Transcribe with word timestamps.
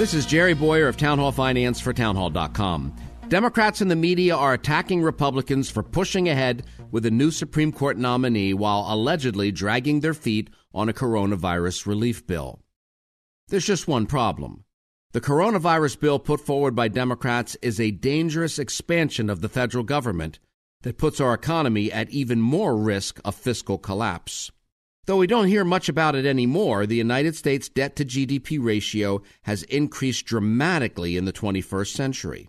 This 0.00 0.14
is 0.14 0.24
Jerry 0.24 0.54
Bowyer 0.54 0.88
of 0.88 0.96
Town 0.96 1.18
Hall 1.18 1.30
Finance 1.30 1.78
for 1.78 1.92
Townhall.com. 1.92 2.96
Democrats 3.28 3.82
and 3.82 3.90
the 3.90 3.96
media 3.96 4.34
are 4.34 4.54
attacking 4.54 5.02
Republicans 5.02 5.68
for 5.68 5.82
pushing 5.82 6.26
ahead 6.30 6.62
with 6.90 7.04
a 7.04 7.10
new 7.10 7.30
Supreme 7.30 7.70
Court 7.70 7.98
nominee 7.98 8.54
while 8.54 8.86
allegedly 8.88 9.52
dragging 9.52 10.00
their 10.00 10.14
feet 10.14 10.48
on 10.72 10.88
a 10.88 10.94
coronavirus 10.94 11.86
relief 11.86 12.26
bill. 12.26 12.60
There's 13.48 13.66
just 13.66 13.88
one 13.88 14.06
problem. 14.06 14.64
The 15.12 15.20
coronavirus 15.20 16.00
bill 16.00 16.18
put 16.18 16.40
forward 16.40 16.74
by 16.74 16.88
Democrats 16.88 17.58
is 17.60 17.78
a 17.78 17.90
dangerous 17.90 18.58
expansion 18.58 19.28
of 19.28 19.42
the 19.42 19.50
federal 19.50 19.84
government 19.84 20.38
that 20.80 20.96
puts 20.96 21.20
our 21.20 21.34
economy 21.34 21.92
at 21.92 22.08
even 22.08 22.40
more 22.40 22.74
risk 22.74 23.20
of 23.22 23.34
fiscal 23.34 23.76
collapse. 23.76 24.50
Though 25.10 25.16
we 25.16 25.26
don't 25.26 25.48
hear 25.48 25.64
much 25.64 25.88
about 25.88 26.14
it 26.14 26.24
anymore, 26.24 26.86
the 26.86 26.94
United 26.94 27.34
States 27.34 27.68
debt 27.68 27.96
to 27.96 28.04
GDP 28.04 28.62
ratio 28.62 29.22
has 29.42 29.64
increased 29.64 30.24
dramatically 30.24 31.16
in 31.16 31.24
the 31.24 31.32
21st 31.32 31.88
century. 31.88 32.48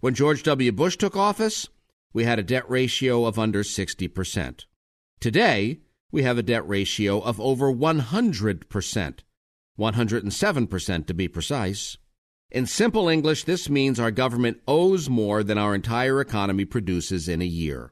When 0.00 0.14
George 0.14 0.42
W. 0.42 0.72
Bush 0.72 0.98
took 0.98 1.16
office, 1.16 1.70
we 2.12 2.24
had 2.24 2.38
a 2.38 2.42
debt 2.42 2.68
ratio 2.68 3.24
of 3.24 3.38
under 3.38 3.62
60%. 3.62 4.66
Today, 5.20 5.78
we 6.10 6.22
have 6.22 6.36
a 6.36 6.42
debt 6.42 6.68
ratio 6.68 7.18
of 7.18 7.40
over 7.40 7.72
100%, 7.72 9.18
107% 9.78 11.06
to 11.06 11.14
be 11.14 11.28
precise. 11.28 11.96
In 12.50 12.66
simple 12.66 13.08
English, 13.08 13.44
this 13.44 13.70
means 13.70 13.98
our 13.98 14.10
government 14.10 14.60
owes 14.68 15.08
more 15.08 15.42
than 15.42 15.56
our 15.56 15.74
entire 15.74 16.20
economy 16.20 16.66
produces 16.66 17.26
in 17.26 17.40
a 17.40 17.46
year. 17.46 17.90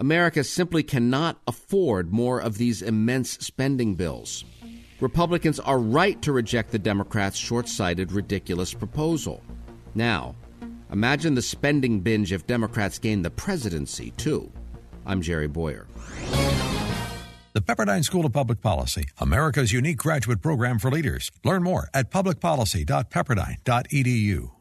America 0.00 0.42
simply 0.42 0.82
cannot 0.82 1.38
afford 1.46 2.10
more 2.10 2.40
of 2.40 2.56
these 2.56 2.80
immense 2.80 3.32
spending 3.32 3.94
bills. 3.94 4.46
Republicans 4.98 5.60
are 5.60 5.78
right 5.78 6.22
to 6.22 6.32
reject 6.32 6.72
the 6.72 6.78
Democrats' 6.78 7.36
short 7.36 7.68
sighted, 7.68 8.10
ridiculous 8.10 8.72
proposal. 8.72 9.42
Now, 9.94 10.36
imagine 10.90 11.34
the 11.34 11.42
spending 11.42 12.00
binge 12.00 12.32
if 12.32 12.46
Democrats 12.46 12.98
gain 12.98 13.20
the 13.20 13.30
presidency, 13.30 14.12
too. 14.12 14.50
I'm 15.04 15.20
Jerry 15.20 15.48
Bowyer. 15.48 15.86
The 17.52 17.60
Pepperdine 17.60 18.04
School 18.04 18.24
of 18.24 18.32
Public 18.32 18.62
Policy, 18.62 19.04
America's 19.18 19.72
unique 19.72 19.98
graduate 19.98 20.40
program 20.40 20.78
for 20.78 20.90
leaders. 20.90 21.30
Learn 21.44 21.62
more 21.62 21.90
at 21.92 22.10
publicpolicy.pepperdine.edu. 22.10 24.59